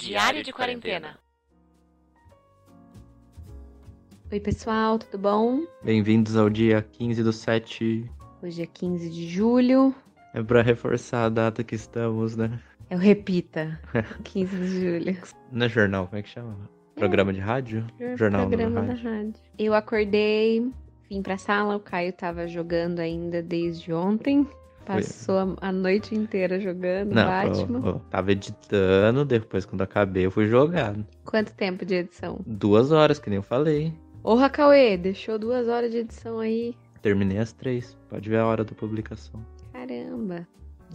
Diário 0.00 0.42
de 0.42 0.50
quarentena. 0.50 1.18
Oi, 4.32 4.40
pessoal, 4.40 4.98
tudo 4.98 5.18
bom? 5.18 5.60
Bem-vindos 5.82 6.36
ao 6.36 6.48
dia 6.48 6.80
15 6.80 7.22
do 7.22 7.32
7. 7.34 8.10
Hoje 8.42 8.62
é 8.62 8.66
15 8.66 9.10
de 9.10 9.28
julho. 9.28 9.94
É 10.32 10.42
pra 10.42 10.62
reforçar 10.62 11.26
a 11.26 11.28
data 11.28 11.62
que 11.62 11.74
estamos, 11.74 12.34
né? 12.34 12.58
Eu 12.88 12.96
repita. 12.96 13.78
15 14.24 14.56
de 14.56 14.66
julho. 14.68 15.18
Não 15.52 15.66
é 15.66 15.68
jornal, 15.68 16.06
como 16.06 16.18
é 16.18 16.22
que 16.22 16.30
chama? 16.30 16.56
Programa 16.94 17.30
de 17.32 17.40
rádio? 17.40 17.86
Jornal 18.16 18.48
Programa 18.48 18.80
da 18.80 18.86
da 18.86 18.92
rádio. 18.94 19.10
rádio. 19.10 19.34
Eu 19.58 19.74
acordei, 19.74 20.72
vim 21.10 21.20
pra 21.20 21.36
sala, 21.36 21.76
o 21.76 21.80
Caio 21.80 22.12
tava 22.14 22.48
jogando 22.48 23.00
ainda 23.00 23.42
desde 23.42 23.92
ontem. 23.92 24.48
Passou 24.84 25.56
a, 25.60 25.70
noite 25.72 26.14
inteira 26.14 26.58
jogando 26.58 27.12
Não, 27.14 27.24
Batman. 27.26 27.78
eu, 27.80 27.86
eu 27.86 27.98
tava 28.10 28.32
editando, 28.32 29.24
depois 29.24 29.64
quando 29.64 29.82
acabei 29.82 30.26
eu 30.26 30.30
fui 30.30 30.46
jogar. 30.48 30.96
Quanto 31.24 31.52
tempo 31.54 31.84
de 31.84 31.94
edição? 31.94 32.40
Duas 32.46 32.90
horas, 32.90 33.18
que 33.18 33.30
nem 33.30 33.36
eu 33.36 33.42
falei. 33.42 33.92
Ô, 34.22 34.36
Cauê, 34.50 34.96
deixou 34.96 35.38
duas 35.38 35.68
horas 35.68 35.90
de 35.90 35.98
edição 35.98 36.40
aí. 36.40 36.74
Terminei 37.02 37.38
às 37.38 37.52
três. 37.52 37.96
Pode 38.08 38.28
ver 38.28 38.38
a 38.38 38.46
hora 38.46 38.64
da 38.64 38.72
publicação. 38.72 39.40
Caramba. 39.72 40.46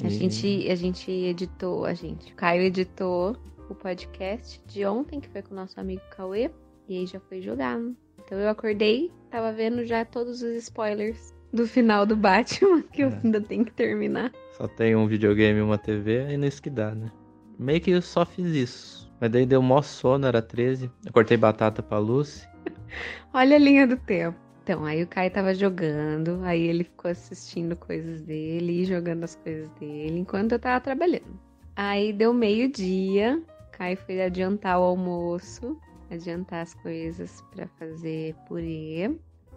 A 0.03 0.07
E- 0.07 0.09
gente, 0.09 0.69
a 0.69 0.75
gente 0.75 1.09
editou, 1.09 1.85
a 1.85 1.93
gente. 1.93 2.33
O 2.33 2.35
Caio 2.35 2.61
editou 2.63 3.35
o 3.69 3.73
podcast 3.73 4.61
de 4.67 4.85
ontem, 4.85 5.19
que 5.19 5.29
foi 5.29 5.41
com 5.41 5.53
o 5.53 5.57
nosso 5.57 5.79
amigo 5.79 6.01
Cauê. 6.15 6.51
E 6.87 6.97
aí 6.97 7.05
já 7.07 7.19
foi 7.19 7.41
jogar. 7.41 7.79
Então 8.23 8.37
eu 8.37 8.49
acordei, 8.49 9.11
tava 9.31 9.51
vendo 9.51 9.85
já 9.85 10.03
todos 10.05 10.41
os 10.41 10.55
spoilers 10.63 11.33
do 11.55 11.67
final 11.67 12.05
do 12.05 12.15
Batman, 12.15 12.81
que 12.91 13.01
eu 13.03 13.09
É. 13.09 13.19
ainda 13.23 13.41
tenho 13.41 13.65
que 13.65 13.71
terminar. 13.71 14.31
Só 14.57 14.67
tem 14.67 14.95
um 14.95 15.07
videogame 15.07 15.59
e 15.59 15.61
uma 15.61 15.77
TV, 15.77 16.19
aí 16.27 16.37
não 16.37 16.47
isso 16.47 16.61
que 16.61 16.69
dá, 16.69 16.93
né? 16.93 17.11
Meio 17.57 17.81
que 17.81 17.91
eu 17.91 18.01
só 18.01 18.25
fiz 18.25 18.47
isso. 18.47 19.11
Mas 19.19 19.31
daí 19.31 19.45
deu 19.45 19.61
mó 19.61 19.81
sono, 19.81 20.27
era 20.27 20.41
13. 20.41 20.91
Eu 21.05 21.11
cortei 21.13 21.37
batata 21.37 21.81
pra 21.81 21.97
Lucy. 21.97 22.47
Olha 23.33 23.55
a 23.55 23.59
linha 23.59 23.87
do 23.87 23.97
tempo. 23.97 24.37
Então, 24.63 24.83
aí 24.83 25.03
o 25.03 25.07
Caio 25.07 25.29
tava 25.31 25.53
jogando, 25.53 26.39
aí 26.43 26.63
ele 26.63 26.83
ficou 26.83 27.09
assistindo 27.11 27.75
coisas 27.75 28.21
dele 28.23 28.81
e 28.81 28.85
jogando 28.85 29.23
as 29.23 29.35
coisas 29.35 29.69
dele 29.79 30.19
enquanto 30.19 30.53
eu 30.53 30.59
tava 30.59 30.81
trabalhando. 30.81 31.39
Aí 31.75 32.11
deu 32.11 32.33
meio-dia, 32.33 33.41
o 33.67 33.77
Caio 33.77 33.95
foi 33.95 34.21
adiantar 34.23 34.79
o 34.79 34.83
almoço, 34.83 35.77
adiantar 36.09 36.63
as 36.63 36.73
coisas 36.73 37.43
pra 37.53 37.67
fazer 37.79 38.33
purê. 38.47 39.11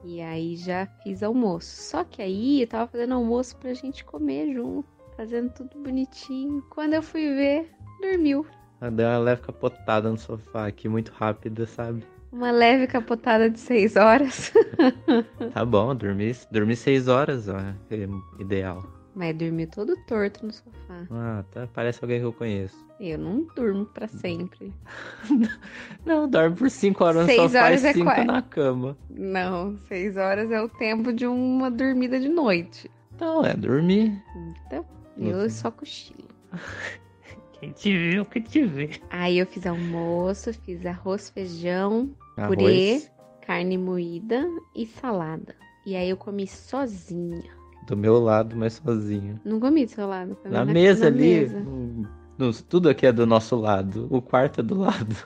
E 0.05 0.21
aí 0.21 0.57
já 0.57 0.87
fiz 1.03 1.23
almoço. 1.23 1.69
Só 1.69 2.05
que 2.05 2.23
aí 2.23 2.63
eu 2.63 2.67
tava 2.67 2.87
fazendo 2.87 3.15
almoço 3.15 3.57
pra 3.57 3.75
gente 3.75 4.05
comer 4.05 4.53
junto, 4.55 4.89
fazendo 5.17 5.51
tudo 5.53 5.79
bonitinho. 5.83 6.63
Quando 6.71 6.95
eu 6.95 7.03
fui 7.03 7.35
ver, 7.35 7.71
dormiu. 8.01 8.47
Ela 8.81 8.91
deu 8.91 9.09
uma 9.09 9.19
leve 9.19 9.43
capotada 9.43 10.11
no 10.11 10.19
sofá 10.19 10.67
aqui, 10.67 10.89
muito 10.89 11.11
rápida, 11.13 11.67
sabe? 11.67 12.05
Uma 12.31 12.51
leve 12.51 12.87
capotada 12.87 13.51
de 13.51 13.59
seis 13.59 13.97
horas. 13.97 14.53
Tá 15.53 15.65
bom, 15.65 15.95
dormi, 15.95 16.33
dormi 16.53 16.77
seis 16.77 17.09
horas, 17.09 17.49
ó. 17.49 17.59
É 17.91 18.07
ideal. 18.39 18.98
Mas 19.19 19.37
dormiu 19.37 19.67
todo 19.67 19.97
torto 20.07 20.47
no 20.47 20.53
sofá. 20.53 21.05
Ah, 21.11 21.45
tá. 21.51 21.69
Parece 21.75 21.99
alguém 22.05 22.21
que 22.21 22.25
eu 22.27 22.33
conheço. 22.33 22.77
Eu 23.01 23.19
não 23.19 23.43
durmo 23.57 23.85
pra 23.85 24.07
sempre. 24.07 24.73
Não, 26.07 26.29
dorme 26.29 26.55
por 26.57 26.71
cinco 26.71 27.03
horas 27.05 27.27
no 27.27 27.33
sofá 27.35 27.65
horas 27.67 27.83
e 27.83 27.87
é 27.89 27.93
cinco 27.93 28.05
qua- 28.07 28.25
na 28.25 28.43
cama. 28.43 28.97
Não, 29.11 29.77
seis 29.89 30.17
horas 30.17 30.51
é 30.53 30.61
o 30.63 30.69
tempo 30.69 31.13
de 31.13 31.27
uma 31.27 31.69
dormida 31.71 32.19
de 32.21 32.29
noite. 32.29 32.89
Não, 33.21 33.45
é 33.45 33.55
dormir. 33.55 34.23
Então, 34.67 34.85
eu 35.17 35.39
Uhum. 35.39 35.51
só 35.51 35.71
cochilo. 35.71 36.29
Quem 37.61 37.73
te 37.73 37.93
viu, 37.97 38.25
quem 38.25 38.41
te 38.43 38.65
vê. 38.65 38.91
Aí 39.11 39.37
eu 39.39 39.47
fiz 39.47 39.67
almoço, 39.67 40.53
fiz 40.65 40.87
arroz, 40.87 41.29
feijão, 41.29 42.09
Arroz. 42.37 42.57
purê, 42.57 43.03
carne 43.45 43.77
moída 43.77 44.47
e 44.77 44.87
salada. 44.87 45.57
E 45.85 45.97
aí 45.97 46.09
eu 46.09 46.17
comi 46.17 46.47
sozinha. 46.47 47.58
Do 47.89 47.97
meu 47.97 48.19
lado, 48.19 48.55
mas 48.55 48.75
sozinho. 48.75 49.41
Não 49.45 49.59
comi 49.59 49.87
do 49.87 49.91
seu 49.91 50.07
lado. 50.07 50.37
comi 50.37 50.53
Na, 50.55 50.65
mesa 50.65 51.01
na 51.11 51.17
ali. 51.17 51.41
mesa. 51.41 51.67
nos- 52.37 52.61
tudo 52.63 52.89
aqui 52.89 53.07
é 53.07 53.13
do 53.13 53.27
nosso 53.27 53.57
lado. 53.57 54.07
O 54.11 54.21
quarto 54.21 54.61
é 54.61 54.63
do 54.63 54.79
lado. 54.79 55.17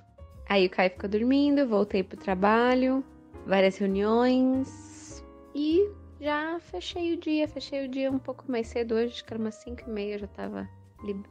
Aí 0.49 0.67
o 0.67 0.71
Caio 0.71 0.91
ficou 0.91 1.11
dormindo, 1.11 1.67
voltei 1.67 2.03
pro 2.03 2.17
trabalho, 2.17 3.03
várias 3.47 3.77
reuniões 3.78 5.25
e 5.55 5.89
já 6.21 6.59
fechei 6.61 7.15
o 7.15 7.17
dia. 7.19 7.49
Fechei 7.49 7.84
o 7.84 7.89
dia 7.89 8.11
um 8.11 8.19
pouco 8.19 8.45
mais 8.51 8.69
cedo 8.69 8.95
hoje, 8.95 9.15
acho 9.15 9.25
que 9.25 9.33
era 9.34 9.43
umas 9.43 9.56
5 9.56 9.83
e 9.87 9.91
meia, 9.91 10.19
já 10.19 10.27
tava. 10.27 10.69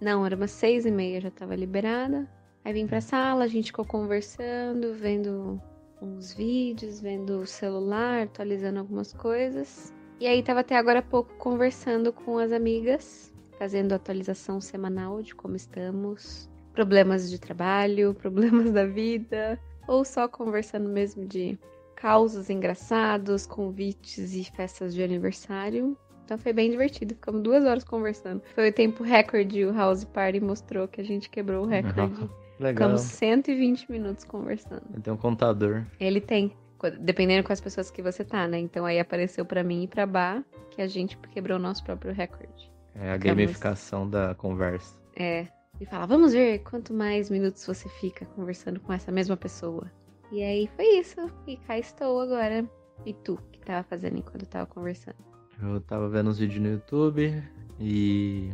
Não, 0.02 0.26
era 0.26 0.36
umas 0.36 0.52
6 0.52 0.86
e 0.86 0.92
meia, 0.92 1.22
já 1.22 1.32
tava 1.32 1.56
liberada. 1.56 2.28
Aí 2.66 2.74
vim 2.74 2.86
pra 2.88 3.00
sala, 3.02 3.46
a 3.46 3.48
gente 3.48 3.68
ficou 3.68 3.86
conversando, 3.86 4.94
vendo 4.94 5.60
uns 6.02 6.34
vídeos, 6.34 7.00
vendo 7.00 7.40
o 7.40 7.48
celular, 7.48 8.24
atualizando 8.24 8.80
algumas 8.80 9.14
coisas. 9.14 9.94
E 10.22 10.28
aí 10.28 10.44
tava 10.44 10.60
até 10.60 10.78
agora 10.78 11.00
há 11.00 11.02
pouco 11.02 11.34
conversando 11.34 12.14
com 12.14 12.38
as 12.38 12.52
amigas, 12.52 13.34
fazendo 13.58 13.92
atualização 13.94 14.62
semanal 14.62 15.20
de 15.20 15.34
como 15.34 15.56
estamos, 15.56 16.48
problemas 16.74 17.28
de 17.28 17.40
trabalho, 17.40 18.14
problemas 18.22 18.70
da 18.70 18.86
vida, 18.86 19.60
ou 19.88 20.06
só 20.06 20.28
conversando 20.28 20.88
mesmo 20.88 21.26
de 21.26 21.58
causos 21.96 22.52
engraçados, 22.52 23.48
convites 23.48 24.36
e 24.36 24.44
festas 24.44 24.94
de 24.94 25.02
aniversário. 25.02 25.98
Então 26.24 26.38
foi 26.38 26.54
bem 26.54 26.70
divertido, 26.70 27.16
ficamos 27.16 27.42
duas 27.42 27.66
horas 27.66 27.84
conversando. 27.84 28.44
Foi 28.54 28.70
o 28.70 28.74
tempo 28.74 29.04
recorde, 29.04 29.66
o 29.66 29.74
House 29.74 30.04
Party 30.04 30.40
mostrou 30.40 30.88
que 30.88 31.02
a 31.02 31.04
gente 31.04 31.32
quebrou 31.32 31.66
o 31.66 31.68
recorde. 31.68 32.30
Legal. 32.62 32.90
Ficamos 32.90 33.02
120 33.02 33.92
minutos 33.92 34.24
conversando. 34.24 35.02
Tem 35.02 35.12
um 35.12 35.18
contador. 35.18 35.84
Ele 36.00 36.22
tem, 36.22 36.56
dependendo 36.90 37.46
com 37.46 37.54
as 37.54 37.62
pessoas 37.62 37.92
que 37.92 38.02
você 38.02 38.24
tá, 38.24 38.48
né? 38.48 38.58
Então 38.60 38.86
aí 38.86 39.00
apareceu 39.00 39.46
pra 39.46 39.64
mim 39.64 39.84
e 39.84 39.88
pra 39.88 40.06
Bá 40.06 40.44
que 40.72 40.82
a 40.82 40.88
gente 40.88 41.18
quebrou 41.32 41.58
o 41.58 41.62
nosso 41.62 41.84
próprio 41.84 42.14
recorde. 42.14 42.72
É 42.96 43.12
a 43.12 43.14
Ficamos- 43.14 43.24
gamificação 43.24 44.10
da 44.10 44.34
conversa. 44.36 44.98
É. 45.16 45.48
E 45.80 45.86
fala, 45.86 46.06
vamos 46.06 46.34
ver 46.34 46.60
quanto 46.60 46.94
mais 46.94 47.30
minutos 47.30 47.66
você 47.66 47.90
fica 47.90 48.26
conversando 48.26 48.80
com 48.80 48.94
essa 48.94 49.12
mesma 49.12 49.36
pessoa. 49.36 49.92
E 50.32 50.42
aí 50.44 50.70
foi 50.76 50.86
isso. 51.00 51.20
E 51.48 51.58
cá 51.58 51.78
estou 51.78 52.20
agora. 52.22 52.64
E 53.06 53.14
tu, 53.14 53.38
que 53.52 53.60
tava 53.60 53.84
fazendo 53.84 54.18
enquanto 54.20 54.44
eu 54.44 54.48
tava 54.48 54.66
conversando? 54.68 55.18
Eu 55.62 55.82
tava 55.82 56.08
vendo 56.10 56.30
uns 56.30 56.38
vídeos 56.40 56.62
no 56.62 56.70
YouTube 56.70 57.44
e. 57.80 58.50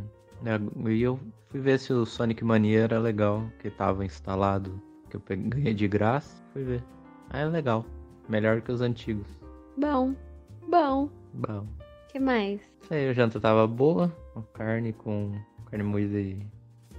E 0.88 1.02
eu 1.02 1.20
fui 1.50 1.60
ver 1.60 1.80
se 1.80 1.92
o 1.92 2.06
Sonic 2.06 2.44
Mania 2.46 2.82
era 2.82 3.00
legal, 3.00 3.44
que 3.60 3.70
tava 3.70 4.06
instalado, 4.06 4.82
que 5.10 5.18
eu 5.18 5.22
ganhei 5.28 5.74
de 5.74 5.88
graça. 5.88 6.42
Fui 6.54 6.64
ver. 6.64 6.84
Ah, 7.30 7.40
é 7.40 7.46
legal. 7.46 7.86
Melhor 8.30 8.62
que 8.62 8.72
os 8.72 8.82
antigos. 8.82 9.28
Bom, 9.78 10.14
bom. 10.68 11.10
Bom. 11.34 11.68
que 12.10 12.20
mais? 12.20 12.62
Sei, 12.88 13.10
a 13.10 13.14
janta 13.14 13.40
tava 13.40 13.68
boa, 13.68 14.10
com 14.34 14.42
carne 14.42 14.94
com 14.94 15.34
carne 15.70 15.84
moída 15.84 16.20
e 16.20 16.46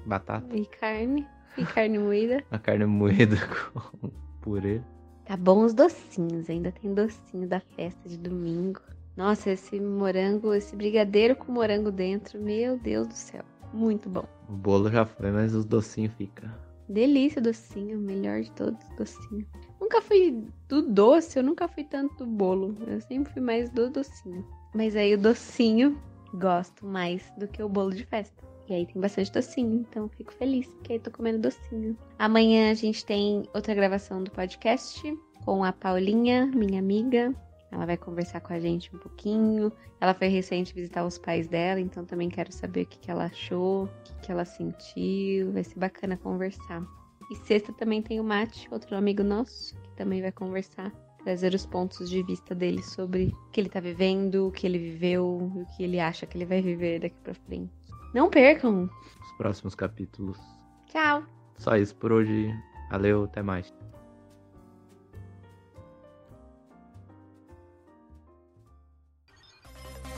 batata. 0.07 0.57
E 0.57 0.65
carne? 0.67 1.27
E 1.57 1.65
carne 1.65 1.99
moída? 1.99 2.43
A 2.51 2.59
carne 2.59 2.87
moída 2.87 3.37
com 3.73 4.11
purê. 4.41 4.81
Tá 5.25 5.37
bom 5.37 5.65
os 5.65 5.75
docinhos, 5.75 6.49
ainda 6.49 6.73
tem 6.73 6.95
docinho 6.95 7.47
da 7.47 7.61
festa 7.61 8.09
de 8.09 8.17
domingo. 8.17 8.81
Nossa, 9.17 9.51
esse 9.51 9.81
morango, 9.81 10.55
esse 10.55 10.75
brigadeiro 10.77 11.35
com 11.35 11.53
morango 11.53 11.91
dentro, 11.91 12.41
meu 12.41 12.79
Deus 12.79 13.09
do 13.09 13.15
céu. 13.15 13.45
Muito 13.75 14.09
bom. 14.09 14.25
O 14.49 14.53
bolo 14.53 14.91
já 14.91 15.05
foi, 15.05 15.31
mas 15.31 15.55
os 15.55 15.65
docinhos 15.65 16.13
fica. 16.15 16.51
Delícia 16.89 17.41
o 17.41 17.43
docinho, 17.43 17.99
o 17.99 18.01
melhor 18.01 18.41
de 18.41 18.51
todos 18.53 18.79
docinho. 18.97 19.47
Nunca 19.81 20.03
fui 20.03 20.45
do 20.69 20.83
doce, 20.83 21.39
eu 21.39 21.43
nunca 21.43 21.69
fui 21.69 21.85
tanto 21.85 22.25
do 22.25 22.27
bolo. 22.27 22.77
Eu 22.87 23.01
sempre 23.01 23.33
fui 23.33 23.43
mais 23.43 23.71
do 23.71 23.91
docinho. 23.91 24.47
Mas 24.75 24.97
aí 24.97 25.15
o 25.15 25.19
docinho 25.19 26.01
gosto 26.35 26.85
mais 26.85 27.23
do 27.39 27.49
que 27.49 27.63
o 27.63 27.69
bolo 27.69 27.93
de 27.93 28.05
festa. 28.05 28.47
E 28.69 28.75
aí 28.75 28.87
tem 28.87 29.01
bastante 29.01 29.33
docinho, 29.33 29.87
então 29.89 30.09
fico 30.11 30.33
feliz 30.33 30.69
que 30.85 30.93
aí 30.93 30.99
tô 30.99 31.11
comendo 31.11 31.39
docinho. 31.39 31.97
Amanhã 32.19 32.71
a 32.71 32.75
gente 32.75 33.05
tem 33.05 33.45
outra 33.55 33.75
gravação 33.75 34.23
do 34.23 34.31
podcast 34.31 35.17
com 35.45 35.65
a 35.65 35.73
Paulinha, 35.73 36.47
minha 36.47 36.79
amiga. 36.79 37.35
Ela 37.73 37.87
vai 37.87 37.97
conversar 37.97 38.41
com 38.41 38.53
a 38.53 38.61
gente 38.61 38.95
um 38.95 38.99
pouquinho. 38.99 39.73
Ela 40.01 40.13
foi 40.13 40.29
recente 40.29 40.75
visitar 40.75 41.05
os 41.05 41.19
pais 41.19 41.49
dela, 41.49 41.81
então 41.81 42.05
também 42.05 42.29
quero 42.29 42.53
saber 42.53 42.83
o 42.83 42.87
que, 42.87 42.99
que 42.99 43.11
ela 43.11 43.25
achou, 43.25 43.85
o 43.85 43.89
que, 44.05 44.15
que 44.23 44.33
ela 44.33 44.45
sentiu. 44.45 45.53
Vai 45.53 45.65
ser 45.65 45.79
bacana 45.79 46.17
conversar. 46.17 46.83
E 47.31 47.37
sexta 47.37 47.73
também 47.73 48.01
tem 48.01 48.21
o 48.21 48.25
Mate, 48.25 48.67
outro 48.71 48.97
amigo 48.97 49.23
nosso, 49.23 49.75
que 49.83 49.91
também 49.93 50.23
vai 50.23 50.33
conversar, 50.33 50.91
trazer 51.23 51.53
os 51.55 51.67
pontos 51.67 52.09
de 52.09 52.23
vista 52.23 52.55
dele 52.55 52.83
sobre 52.83 53.27
o 53.27 53.51
que 53.51 53.61
ele 53.61 53.69
tá 53.69 53.81
vivendo, 53.81 54.49
o 54.49 54.53
que 54.53 54.67
ele 54.67 54.79
viveu 54.79 55.53
e 55.55 55.63
o 55.63 55.67
que 55.77 55.83
ele 55.83 56.01
acha 56.01 56.25
que 56.27 56.39
ele 56.39 56.47
vai 56.47 56.63
viver 56.63 57.01
daqui 57.01 57.17
pra 57.23 57.35
frente. 57.35 57.73
Não 58.15 58.31
percam! 58.31 58.89
Os 59.21 59.33
próximos 59.37 59.75
capítulos. 59.75 60.39
Tchau! 60.87 61.23
Só 61.57 61.77
isso 61.77 61.95
por 61.97 62.13
hoje. 62.13 62.51
Valeu, 62.91 63.25
até 63.25 63.43
mais. 63.43 63.73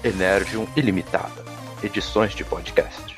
Energium 0.04 0.66
Ilimitada. 0.76 1.44
Edições 1.82 2.34
de 2.34 2.44
podcast. 2.44 3.09